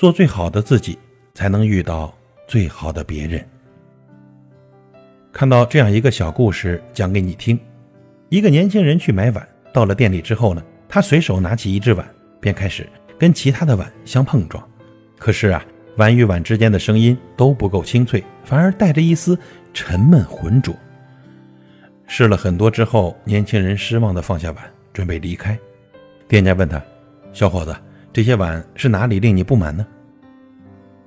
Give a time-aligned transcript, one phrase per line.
[0.00, 0.98] 做最好的自己，
[1.34, 2.10] 才能遇到
[2.48, 3.46] 最好的别人。
[5.30, 7.60] 看到这样一个小故事，讲给你听：
[8.30, 12.08] 一个年轻人去买碗，到了店里之后呢，他随手拿起一只碗，
[12.40, 14.66] 便开始跟其他的碗相碰撞。
[15.18, 15.62] 可是啊，
[15.98, 19.38] 碗与碗之间的声音都不够清脆，反而带着一丝
[19.74, 20.74] 沉闷浑浊。
[22.06, 25.58] 试了很多之后，年轻人失望地放下碗，准备离开。
[26.26, 26.82] 店家问他
[27.34, 27.76] ：“小伙子，
[28.12, 29.86] 这些碗是哪里令你不满呢？”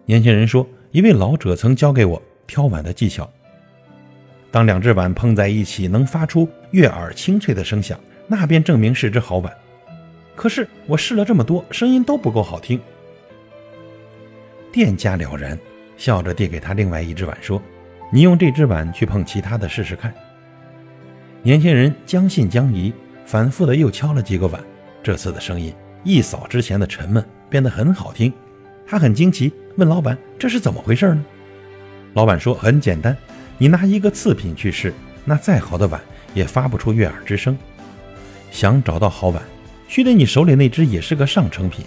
[0.06, 3.30] 年轻人说：“一位老者曾教给我挑碗的技巧。
[4.52, 9.52] 当两只碗碰在一起，能发出悦耳清脆的声响，那便证明是只好碗。
[10.36, 12.80] 可是我试了这么多，声音都不够好听。”
[14.72, 15.58] 店家了然，
[15.98, 17.62] 笑着递给他另外一只碗，说
[18.12, 20.14] ：“你用这只碗去碰其他的试试看。”
[21.42, 22.94] 年轻人将信将疑，
[23.26, 24.64] 反复的又敲了几个碗，
[25.02, 25.74] 这次的声音
[26.04, 28.32] 一扫之前的沉闷，变得很好听。
[28.86, 31.26] 他很惊奇，问老板：“这是怎么回事呢？”
[32.14, 33.16] 老板说：“很简单，
[33.58, 34.94] 你拿一个次品去试，
[35.26, 36.02] 那再好的碗
[36.34, 37.58] 也发不出悦耳之声。
[38.52, 39.42] 想找到好碗，
[39.88, 41.86] 须得你手里那只也是个上成品。”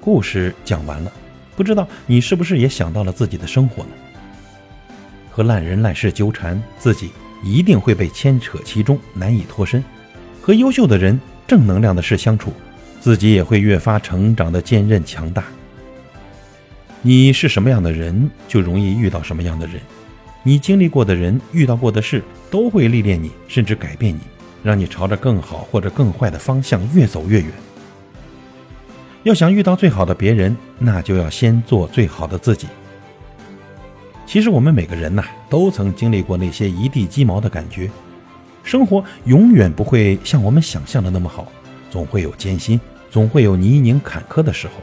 [0.00, 1.12] 故事讲完了，
[1.56, 3.90] 不知道你是不是也想到了自己的生活呢？
[5.30, 7.10] 和烂人烂事纠缠，自己。
[7.46, 9.84] 一定会被牵扯其中，难以脱身。
[10.40, 11.20] 和优秀的人、
[11.54, 12.52] 正能量的事相处，
[13.00, 15.44] 自己也会越发成长的坚韧强大。
[17.00, 19.80] 你是什么样的人，就容易遇到什么样的人。
[20.42, 24.18] 你经历过的人、遇到过的事，都会历练你，甚至改变你，
[24.64, 27.48] 让你朝着更好或者更坏的方向越走越远。
[29.22, 32.66] 要想遇到最好的别人，那就要先做最好的自己。
[34.26, 37.88] 其实我们每个人呐，都曾经历过那些一地鸡毛的感觉。
[38.64, 41.46] 生活永远不会像我们想象的那么好，
[41.90, 42.80] 总会有艰辛，
[43.10, 44.74] 总会有泥泞坎坷的时候。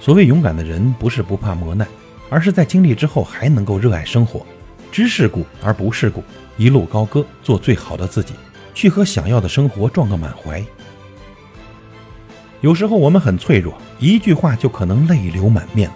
[0.00, 1.88] 所谓勇敢的人，不是不怕磨难，
[2.28, 4.44] 而是在经历之后还能够热爱生活，
[4.92, 6.22] 知世故而不世故，
[6.58, 8.34] 一路高歌，做最好的自己，
[8.74, 10.62] 去和想要的生活撞个满怀。
[12.60, 15.90] 有时候我们很脆弱，一句话就可能泪流满面。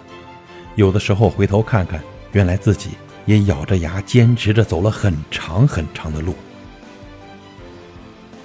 [0.74, 2.02] 有的时候回头看看，
[2.32, 2.90] 原来自己
[3.28, 6.34] 也咬着牙坚持着走了很长很长的路。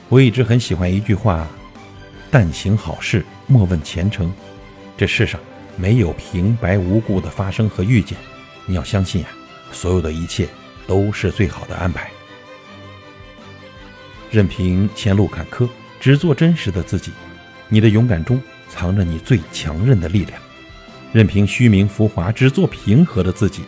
[0.10, 1.48] 我一直很喜欢一句话
[2.30, 4.30] ：“但行好事，莫问前程。”
[4.98, 5.40] 这世上
[5.78, 8.18] 没有平白无故的发生和遇见，
[8.66, 9.30] 你要相信呀，
[9.72, 10.50] 所有的一切
[10.86, 12.12] 都是最好的安排。
[14.30, 15.66] 任凭前路坎坷，
[16.02, 17.14] 只做真实的自己。
[17.70, 20.38] 你的勇敢中藏着你最强韧的力量。
[21.14, 23.64] 任凭虚名浮华，只做平和的自己。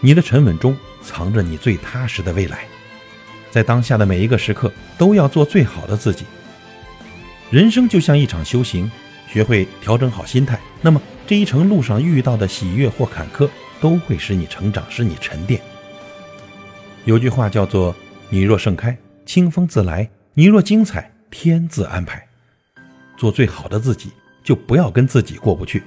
[0.00, 2.64] 你的沉稳中藏着你最踏实的未来。
[3.50, 6.24] 在当下的每一个时刻，都要做最好的自己。
[7.50, 8.90] 人生就像一场修行，
[9.28, 13.48] 学会调整好心态，那么这一程路上遇到的喜悦或坎坷，
[13.80, 15.60] 都会使你成长，使你沉淀。
[17.04, 17.94] 有句话叫做
[18.28, 22.26] ：“你若盛开，清风自来；你若精彩，天自安排。”
[23.16, 24.10] 做最好的自己，
[24.42, 25.82] 就不要跟自己过不去。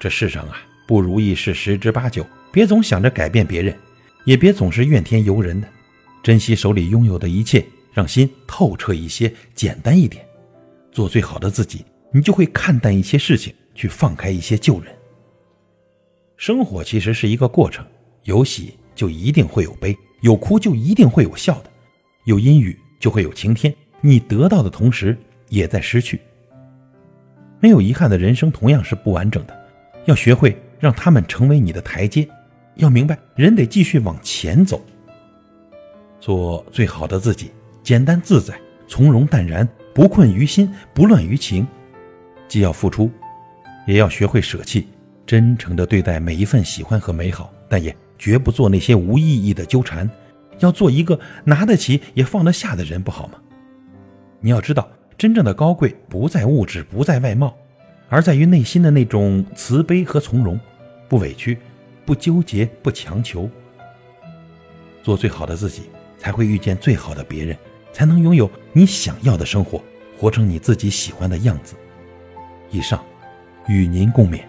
[0.00, 3.76] 这世上啊，不如意事十之八九，别总想着改变别人，
[4.24, 5.66] 也别总是怨天尤人的，
[6.22, 10.24] 珍惜手里拥有的一切，让心透彻一些，简单一点，
[10.92, 14.94] 做最好的自己，你就会看淡一些事情，去放开一些旧人。
[16.36, 17.84] 生活其实是一个过程，
[18.22, 21.70] 有喜就一定会有悲，有哭就一定会有笑的，
[22.24, 23.74] 有阴雨就会有晴天。
[24.00, 26.20] 你得到的同时，也在失去。
[27.58, 29.64] 没有遗憾的人生，同样是不完整的。
[30.04, 32.28] 要学会让他们成为你的台阶，
[32.76, 34.80] 要明白人得继续往前走，
[36.20, 37.50] 做最好的自己，
[37.82, 38.54] 简单自在，
[38.88, 41.66] 从容淡然，不困于心，不乱于情。
[42.48, 43.10] 既要付出，
[43.86, 44.88] 也要学会舍弃，
[45.26, 50.08] 真诚地对待每一份喜欢和美好，但也绝不做那些无意义的纠缠。
[50.60, 53.34] 要做一个拿得起也放得下的人，不好吗？
[54.40, 57.56] 你要知道，真正的高贵不在物质，不在外貌。
[58.08, 60.60] 而在于内心的那种慈悲和从容，
[61.08, 61.58] 不委屈，
[62.04, 63.48] 不纠结，不强求，
[65.02, 65.84] 做最好的自己，
[66.18, 67.56] 才会遇见最好的别人，
[67.92, 69.82] 才能拥有你想要的生活，
[70.18, 71.74] 活成你自己喜欢的样子。
[72.70, 73.04] 以上，
[73.68, 74.40] 与您共勉。